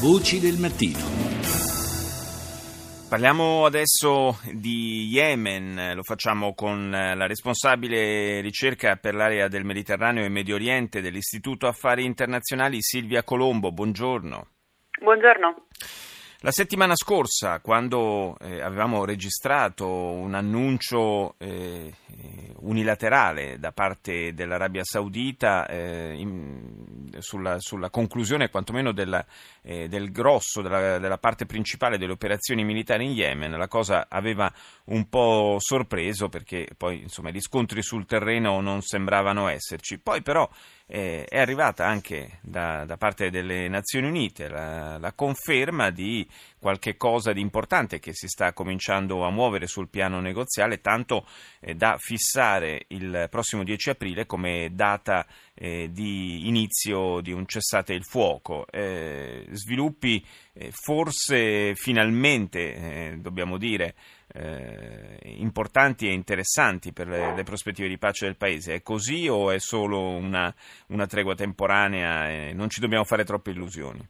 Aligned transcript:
Voci 0.00 0.38
del 0.38 0.58
mattino. 0.60 0.96
Parliamo 3.08 3.64
adesso 3.64 4.38
di 4.52 5.08
Yemen, 5.10 5.94
lo 5.96 6.04
facciamo 6.04 6.54
con 6.54 6.90
la 6.90 7.26
responsabile 7.26 8.40
ricerca 8.40 8.94
per 8.94 9.16
l'area 9.16 9.48
del 9.48 9.64
Mediterraneo 9.64 10.24
e 10.24 10.28
Medio 10.28 10.54
Oriente 10.54 11.00
dell'Istituto 11.00 11.66
Affari 11.66 12.04
Internazionali 12.04 12.76
Silvia 12.80 13.24
Colombo. 13.24 13.72
Buongiorno. 13.72 14.46
Buongiorno. 15.02 15.66
La 16.42 16.52
settimana 16.52 16.94
scorsa, 16.94 17.58
quando 17.58 18.36
eh, 18.38 18.60
avevamo 18.60 19.04
registrato 19.04 19.88
un 19.88 20.34
annuncio 20.34 21.34
eh, 21.36 21.92
unilaterale 22.60 23.58
da 23.58 23.72
parte 23.72 24.32
dell'Arabia 24.34 24.84
Saudita 24.84 25.66
eh, 25.66 26.14
in, 26.16 27.10
sulla, 27.18 27.58
sulla, 27.58 27.90
conclusione 27.90 28.50
quantomeno 28.50 28.92
della, 28.92 29.26
eh, 29.62 29.88
del 29.88 30.12
grosso, 30.12 30.62
della, 30.62 30.98
della, 31.00 31.18
parte 31.18 31.44
principale 31.44 31.98
delle 31.98 32.12
operazioni 32.12 32.62
militari 32.62 33.06
in 33.06 33.10
Yemen, 33.14 33.58
la 33.58 33.66
cosa 33.66 34.06
aveva 34.08 34.48
un 34.84 35.08
po' 35.08 35.56
sorpreso 35.58 36.28
perché 36.28 36.68
poi 36.76 37.00
insomma, 37.00 37.30
gli 37.30 37.40
scontri 37.40 37.82
sul 37.82 38.06
terreno 38.06 38.60
non 38.60 38.80
sembravano 38.80 39.48
esserci. 39.48 39.98
Poi 39.98 40.22
però 40.22 40.48
eh, 40.90 41.26
è 41.28 41.38
arrivata 41.38 41.86
anche 41.86 42.38
da, 42.40 42.86
da, 42.86 42.96
parte 42.96 43.28
delle 43.30 43.68
Nazioni 43.68 44.08
Unite 44.08 44.48
la, 44.48 44.96
la, 44.96 45.12
conferma 45.12 45.90
di 45.90 46.26
qualche 46.58 46.96
cosa 46.96 47.32
di 47.32 47.40
importante 47.40 47.98
che 47.98 48.12
si 48.12 48.28
sta 48.28 48.52
cominciando 48.52 49.24
a 49.24 49.30
muovere 49.30 49.66
sul 49.66 49.88
piano 49.88 50.20
negoziale, 50.20 50.80
tanto 50.80 51.26
eh, 51.60 51.74
da 51.74 51.96
fissare 51.98 52.84
il 52.88 53.28
prossimo 53.30 53.64
10 53.64 53.90
aprile 53.90 54.26
come 54.26 54.70
data 54.72 55.26
eh, 55.54 55.90
di 55.90 56.48
inizio 56.48 57.20
di 57.20 57.32
un 57.32 57.46
cessate 57.46 57.94
il 57.94 58.04
fuoco. 58.04 58.66
Eh, 58.70 59.46
sviluppi 59.50 60.24
forse 60.70 61.76
finalmente, 61.76 63.16
dobbiamo 63.20 63.58
dire, 63.58 63.94
importanti 65.22 66.08
e 66.08 66.12
interessanti 66.12 66.92
per 66.92 67.06
le, 67.06 67.44
prospettive 67.44 67.86
di 67.86 67.96
pace 67.96 68.26
del 68.26 68.36
Paese. 68.36 68.74
È 68.74 68.82
così 68.82 69.28
o 69.28 69.52
è 69.52 69.60
solo 69.60 70.00
una, 70.00 70.52
una 70.88 71.06
tregua 71.06 71.36
temporanea 71.36 72.52
non 72.52 72.68
ci 72.70 72.80
dobbiamo 72.80 73.04
fare 73.04 73.24
troppe 73.24 73.52
illusioni? 73.52 74.04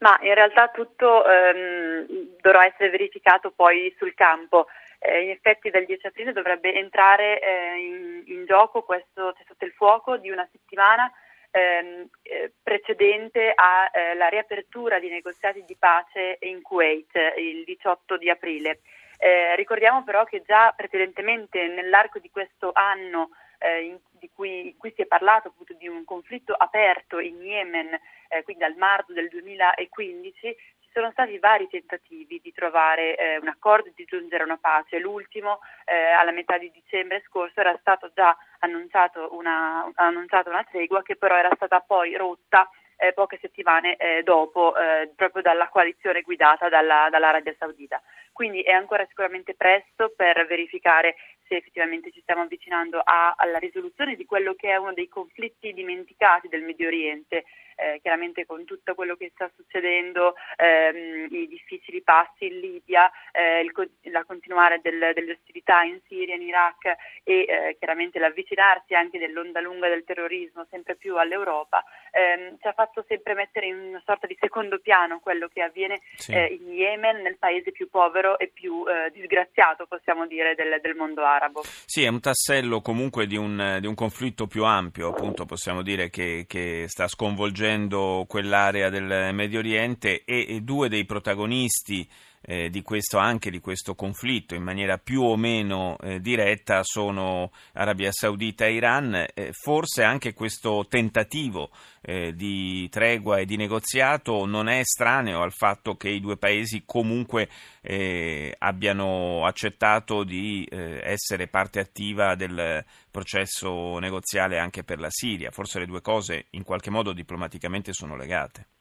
Ma 0.00 0.18
in 0.22 0.34
realtà 0.34 0.68
tutto 0.68 1.24
ehm, 1.26 2.06
dovrà 2.40 2.64
essere 2.64 2.88
verificato 2.88 3.50
poi 3.50 3.94
sul 3.98 4.14
campo. 4.14 4.66
Eh, 4.98 5.22
in 5.24 5.30
effetti 5.30 5.70
dal 5.70 5.84
10 5.84 6.06
aprile 6.06 6.32
dovrebbe 6.32 6.74
entrare 6.74 7.40
eh, 7.40 7.76
in, 7.78 8.22
in, 8.26 8.44
gioco 8.46 8.82
questo 8.82 9.32
cessate 9.36 9.64
il 9.64 9.72
fuoco 9.72 10.16
di 10.16 10.30
una 10.30 10.46
settimana 10.50 11.10
ehm, 11.50 12.08
eh, 12.22 12.52
precedente 12.62 13.52
alla 13.54 14.26
eh, 14.26 14.30
riapertura 14.30 14.98
di 14.98 15.08
negoziati 15.08 15.64
di 15.64 15.76
pace 15.78 16.38
in 16.40 16.62
Kuwait 16.62 17.10
il 17.36 17.64
18 17.64 18.16
di 18.16 18.30
aprile. 18.30 18.80
Eh, 19.18 19.54
ricordiamo 19.56 20.02
però 20.02 20.24
che 20.24 20.42
già 20.46 20.72
precedentemente 20.74 21.66
nell'arco 21.66 22.18
di 22.18 22.30
questo 22.30 22.70
anno 22.72 23.30
eh, 23.60 23.84
in, 23.84 23.98
di 24.10 24.30
cui, 24.34 24.68
in 24.68 24.76
cui 24.76 24.92
si 24.94 25.02
è 25.02 25.06
parlato 25.06 25.48
appunto 25.48 25.74
di 25.74 25.86
un 25.86 26.04
conflitto 26.04 26.52
aperto 26.54 27.18
in 27.20 27.40
Yemen, 27.40 27.98
eh, 28.28 28.42
quindi 28.42 28.62
dal 28.62 28.76
marzo 28.76 29.12
del 29.12 29.28
2015, 29.28 30.56
ci 30.80 30.90
sono 30.92 31.10
stati 31.12 31.38
vari 31.38 31.68
tentativi 31.68 32.40
di 32.42 32.52
trovare 32.52 33.16
eh, 33.16 33.38
un 33.38 33.48
accordo 33.48 33.88
e 33.88 33.92
di 33.94 34.04
giungere 34.04 34.42
a 34.42 34.46
una 34.46 34.58
pace. 34.58 34.98
L'ultimo, 34.98 35.60
eh, 35.84 36.10
alla 36.10 36.32
metà 36.32 36.58
di 36.58 36.70
dicembre 36.70 37.22
scorso, 37.26 37.60
era 37.60 37.76
stato 37.78 38.10
già 38.14 38.36
annunciato 38.60 39.34
una, 39.34 39.84
una 39.84 40.64
tregua 40.64 41.02
che 41.02 41.16
però 41.16 41.36
era 41.36 41.50
stata 41.54 41.80
poi 41.80 42.16
rotta 42.16 42.68
eh, 43.00 43.12
poche 43.12 43.38
settimane 43.40 43.96
eh, 43.96 44.22
dopo, 44.22 44.76
eh, 44.76 45.10
proprio 45.16 45.42
dalla 45.42 45.68
coalizione 45.68 46.22
guidata 46.22 46.68
dalla, 46.68 47.08
dall'Arabia 47.10 47.54
Saudita. 47.58 48.00
Quindi 48.32 48.62
è 48.62 48.72
ancora 48.72 49.04
sicuramente 49.06 49.54
presto 49.54 50.12
per 50.16 50.46
verificare 50.46 51.16
se 51.46 51.56
effettivamente 51.56 52.12
ci 52.12 52.20
stiamo 52.20 52.42
avvicinando 52.42 53.00
a, 53.02 53.34
alla 53.36 53.58
risoluzione 53.58 54.14
di 54.14 54.24
quello 54.24 54.54
che 54.54 54.70
è 54.70 54.76
uno 54.76 54.92
dei 54.92 55.08
conflitti 55.08 55.72
dimenticati 55.72 56.48
del 56.48 56.62
Medio 56.62 56.86
Oriente, 56.86 57.44
eh, 57.74 57.98
chiaramente 58.00 58.46
con 58.46 58.64
tutto 58.64 58.94
quello 58.94 59.16
che 59.16 59.30
sta 59.34 59.50
succedendo, 59.56 60.34
ehm, 60.56 61.26
i 61.30 61.48
difficili 61.48 62.02
passi 62.02 62.46
in 62.46 62.60
Libia, 62.60 63.10
eh, 63.32 63.60
il, 63.60 63.72
la 64.12 64.24
continuare 64.24 64.80
del, 64.80 65.10
delle 65.14 65.32
ostilità 65.32 65.82
in 65.82 65.98
Siria, 66.06 66.34
in 66.34 66.42
Iraq 66.42 66.84
e 67.24 67.44
eh, 67.48 67.76
chiaramente 67.78 68.18
l'avvicinarsi 68.18 68.94
anche 68.94 69.18
dell'onda 69.18 69.60
lunga 69.60 69.88
del 69.88 70.04
terrorismo 70.04 70.66
sempre 70.70 70.94
più 70.96 71.16
all'Europa, 71.16 71.82
ehm, 72.12 72.58
ci 72.60 72.66
ha 72.68 72.72
fatto 72.72 72.89
sempre 73.06 73.34
mettere 73.34 73.66
in 73.66 73.76
una 73.76 74.02
sorta 74.04 74.26
di 74.26 74.36
secondo 74.38 74.78
piano 74.78 75.20
quello 75.20 75.48
che 75.52 75.62
avviene 75.62 76.00
sì. 76.16 76.32
Eh, 76.32 76.58
in 76.60 76.72
Yemen, 76.72 77.22
nel 77.22 77.38
paese 77.38 77.72
più 77.72 77.88
povero 77.90 78.38
e 78.38 78.50
più 78.52 78.84
eh, 78.86 79.10
disgraziato, 79.10 79.86
possiamo 79.86 80.26
dire, 80.26 80.54
del, 80.54 80.80
del 80.80 80.94
mondo 80.94 81.22
arabo 81.22 81.38
arabo. 81.40 81.62
Sì, 81.84 82.04
è 82.04 82.08
un 82.08 82.20
tassello 82.20 82.80
comunque 82.80 83.26
di 83.26 83.36
un, 83.36 83.78
di 83.80 83.86
un 83.86 83.94
conflitto 83.94 84.46
più 84.46 84.64
ampio, 84.64 85.08
appunto 85.08 85.46
possiamo 85.46 85.82
dire 85.82 86.10
che, 86.10 86.44
che, 86.46 86.84
sta 86.88 87.08
sconvolgendo 87.08 88.24
quell'area 88.28 88.90
del 88.90 89.30
Medio 89.32 89.58
Oriente 89.58 90.22
e, 90.24 90.46
e 90.48 90.60
due 90.60 90.88
dei 90.88 91.04
protagonisti 91.04 92.08
eh, 92.50 92.68
di 92.68 92.82
questo, 92.82 93.18
anche 93.18 93.48
di 93.48 93.60
questo 93.60 93.94
conflitto 93.94 94.56
in 94.56 94.64
maniera 94.64 94.98
più 94.98 95.22
o 95.22 95.36
meno 95.36 95.96
eh, 96.00 96.20
diretta 96.20 96.80
sono 96.82 97.52
Arabia 97.74 98.10
Saudita 98.10 98.66
e 98.66 98.72
Iran, 98.72 99.14
eh, 99.14 99.52
forse 99.52 100.02
anche 100.02 100.34
questo 100.34 100.84
tentativo 100.88 101.70
eh, 102.00 102.34
di 102.34 102.88
tregua 102.88 103.38
e 103.38 103.44
di 103.44 103.54
negoziato 103.54 104.46
non 104.46 104.68
è 104.68 104.80
estraneo 104.80 105.42
al 105.42 105.52
fatto 105.52 105.94
che 105.94 106.08
i 106.08 106.18
due 106.18 106.38
paesi 106.38 106.82
comunque 106.84 107.48
eh, 107.82 108.52
abbiano 108.58 109.46
accettato 109.46 110.24
di 110.24 110.64
eh, 110.64 111.00
essere 111.04 111.46
parte 111.46 111.78
attiva 111.78 112.34
del 112.34 112.84
processo 113.12 114.00
negoziale 114.00 114.58
anche 114.58 114.82
per 114.82 114.98
la 114.98 115.10
Siria, 115.10 115.52
forse 115.52 115.78
le 115.78 115.86
due 115.86 116.00
cose 116.00 116.46
in 116.50 116.64
qualche 116.64 116.90
modo 116.90 117.12
diplomaticamente 117.12 117.92
sono 117.92 118.16
legate. 118.16 118.79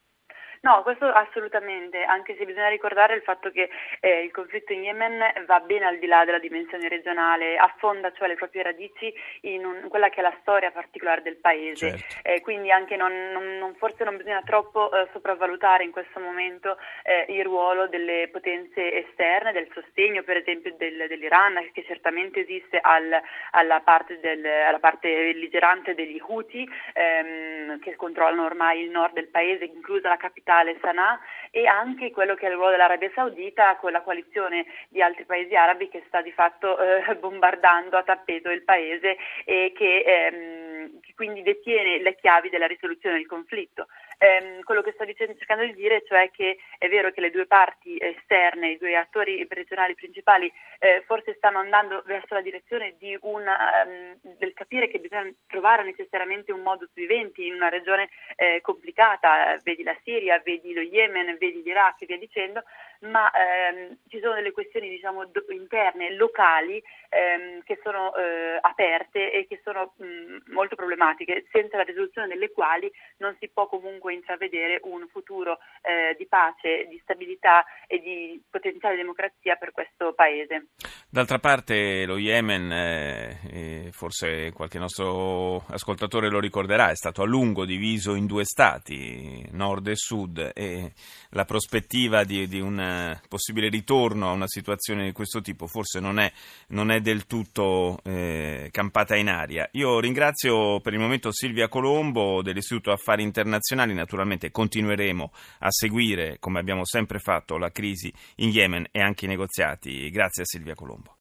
No, 0.62 0.82
questo 0.84 1.06
assolutamente, 1.06 2.04
anche 2.04 2.36
se 2.36 2.46
bisogna 2.46 2.68
ricordare 2.68 3.16
il 3.16 3.22
fatto 3.22 3.50
che 3.50 3.70
eh, 4.02 4.24
il 4.24 4.32
conflitto 4.32 4.74
in 4.74 4.84
Yemen 4.84 5.46
va 5.46 5.62
ben 5.62 5.84
al 5.84 6.00
di 6.00 6.06
là 6.06 6.26
della 6.26 6.38
dimensione 6.38 6.90
regionale, 6.90 7.56
affonda 7.56 8.12
cioè 8.12 8.28
le 8.28 8.36
proprie 8.36 8.64
radici 8.64 9.14
in, 9.42 9.66
un, 9.66 9.80
in 9.84 9.88
quella 9.88 10.10
che 10.10 10.20
è 10.20 10.22
la 10.22 10.36
storia 10.42 10.72
particolare 10.72 11.22
del 11.22 11.38
paese, 11.38 11.98
certo. 11.98 12.28
eh, 12.28 12.42
quindi 12.42 12.72
anche 12.72 12.98
non, 12.98 13.14
non, 13.32 13.74
forse 13.76 14.04
non 14.04 14.18
bisogna 14.18 14.42
troppo 14.44 14.92
eh, 14.92 15.08
sopravvalutare 15.14 15.86
in 15.86 15.92
questo 15.92 16.20
momento 16.20 16.78
eh, 17.04 17.26
il 17.30 17.44
ruolo 17.46 17.88
delle 17.88 18.28
potenze 18.30 19.08
esterne, 19.08 19.54
del 19.54 19.70
sostegno 19.74 20.24
per 20.24 20.38
esempio 20.38 20.76
del, 20.76 21.08
dell'Iran, 21.08 21.70
che 21.72 21.86
certamente 21.86 22.42
esiste 22.42 22.80
al, 22.82 23.18
alla, 23.52 23.80
parte 23.80 24.20
del, 24.20 24.46
alla, 24.46 24.80
parte 24.80 25.08
belligerante 25.10 25.96
degli 25.96 26.22
Houthi, 26.22 26.68
ehm, 26.94 27.80
che 27.80 27.96
controllano 27.96 28.44
ormai 28.44 28.82
il 28.82 28.90
nord 28.90 29.14
del 29.14 29.30
paese, 29.30 29.64
inclusa 29.64 30.10
la 30.10 30.18
capitale 30.18 30.48
capitale 30.50 30.78
Sana'a 30.82 31.20
e 31.52 31.68
anche 31.68 32.12
quello 32.12 32.34
che 32.34 32.48
è 32.48 32.50
il 32.50 32.56
ruolo 32.56 32.72
dell'Arabia 32.72 33.12
Saudita 33.14 33.76
con 33.78 33.92
la 33.92 34.02
coalizione 34.02 34.66
di 34.90 35.02
altri 35.02 35.26
paesi 35.26 35.56
arabi 35.56 35.90
che 35.90 36.04
sta 36.08 36.22
di 36.22 36.32
fatto 36.32 36.78
eh, 36.80 37.16
bombardando 37.22 37.98
a 37.98 38.04
tappeto 38.04 38.50
il 38.50 38.64
paese 38.64 39.18
e 39.46 39.72
che 39.76 40.04
ehm, 40.06 41.00
che 41.02 41.14
quindi 41.16 41.44
detiene 41.44 42.02
le 42.02 42.16
chiavi 42.16 42.50
della 42.50 42.68
risoluzione 42.68 43.18
del 43.18 43.28
conflitto. 43.28 43.88
Eh, 44.22 44.60
quello 44.66 44.82
che 44.82 44.92
sto 44.92 45.06
dicendo, 45.06 45.34
cercando 45.38 45.64
di 45.64 45.74
dire 45.74 46.04
cioè 46.06 46.30
che 46.30 46.58
è 46.78 46.90
vero 46.90 47.10
che 47.12 47.22
le 47.22 47.32
due 47.32 47.46
parti 47.46 47.98
esterne, 47.98 48.72
i 48.72 48.78
due 48.78 48.98
attori 48.98 49.48
regionali 49.50 49.96
principali 49.96 50.52
eh, 50.80 51.04
forse 51.06 51.36
stanno 51.36 51.60
andando 51.60 52.04
verso 52.06 52.34
la 52.34 52.42
direzione 52.42 52.96
di 53.00 53.18
una, 53.22 53.56
um, 53.86 54.20
del 54.38 54.52
capire 54.52 54.90
che 54.90 55.00
bisogna 55.00 55.32
trovare 55.48 55.84
necessariamente 55.84 56.52
un 56.52 56.60
modus 56.60 56.90
vivendi 56.94 57.48
in 57.48 57.54
una 57.54 57.70
regione 57.70 58.10
eh, 58.36 58.60
complicata, 58.60 59.58
vedi 59.64 59.84
la 59.84 59.96
Siria, 60.04 60.42
vedi 60.44 60.74
lo 60.74 60.82
Yemen, 60.82 61.38
vedi 61.40 61.64
l'Iraq 61.64 62.02
e 62.02 62.06
via 62.06 62.18
dicendo, 62.18 62.62
ma 63.02 63.32
ehm, 63.32 63.98
ci 64.08 64.20
sono 64.20 64.36
delle 64.36 64.52
questioni 64.52 64.90
diciamo, 64.90 65.26
do- 65.26 65.46
interne, 65.50 66.14
locali, 66.16 66.82
ehm, 67.10 67.64
che 67.64 67.80
sono 67.84 68.14
eh, 68.16 68.58
aperte 68.60 69.32
e 69.32 69.48
che 69.48 69.62
sono 69.64 69.94
mh, 69.98 70.52
molto 70.52 70.76
problematiche, 70.76 71.46
senza 71.52 71.78
la 71.78 71.84
risoluzione 71.84 72.28
delle 72.28 72.52
quali 72.52 72.92
non 73.18 73.36
si 73.40 73.50
può 73.50 73.68
comunque 73.68 74.14
intravedere 74.14 74.80
un 74.84 75.08
futuro 75.08 75.60
eh, 75.82 76.16
di 76.18 76.28
pace, 76.28 76.88
di 76.90 77.00
stabilità 77.04 77.64
e 77.88 78.00
di 78.00 78.42
potenziale 78.50 78.96
democrazia 78.96 79.56
per 79.56 79.72
questo 79.72 80.14
paese. 80.14 80.68
D'altra 81.10 81.40
parte 81.40 82.06
lo 82.06 82.18
Yemen, 82.18 82.72
eh, 82.72 83.90
forse 83.92 84.52
qualche 84.54 84.78
nostro 84.78 85.64
ascoltatore 85.70 86.30
lo 86.30 86.40
ricorderà, 86.40 86.90
è 86.90 86.96
stato 86.96 87.22
a 87.22 87.26
lungo 87.26 87.66
diviso 87.66 88.14
in 88.14 88.26
due 88.28 88.44
stati, 88.44 89.44
nord 89.52 89.88
e 89.88 89.96
sud, 89.96 90.52
e 90.54 90.92
la 91.32 91.46
prospettiva 91.46 92.24
di, 92.24 92.48
di 92.48 92.60
un 92.60 92.80
eh, 92.90 93.20
possibile 93.28 93.70
ritorno 93.70 94.30
a 94.30 94.34
una 94.34 94.48
situazione 94.48 95.06
di 95.06 95.12
questo 95.12 95.42
tipo 95.42 95.68
forse 95.68 96.00
non 96.00 96.20
è, 96.20 96.32
non 96.70 96.92
è 96.92 97.00
del 97.00 97.28
tutto 97.28 98.00
eh, 98.04 98.70
campata 98.72 99.16
in 99.16 99.30
aria. 99.30 99.70
Io 99.74 100.00
ringrazio 100.00 100.80
per 100.82 100.94
il 100.94 101.00
momento 101.00 101.32
Silvia 101.32 101.68
Colombo 101.68 102.42
dell'Istituto 102.42 102.92
Affari 102.92 103.24
Internazionali, 103.24 103.94
naturalmente 103.94 104.52
continueremo 104.52 105.32
a 105.60 105.72
seguire, 105.72 106.38
come 106.40 106.60
abbiamo 106.60 106.86
sempre 106.86 107.20
fatto, 107.20 107.58
la 107.58 107.72
crisi 107.72 108.12
in 108.38 108.50
Yemen 108.50 108.88
e 108.92 109.02
anche 109.02 109.26
i 109.26 109.28
negoziati. 109.28 110.10
Grazie 110.10 110.44
a 110.44 110.46
Silvia 110.46 110.76
Colombo. 110.76 111.16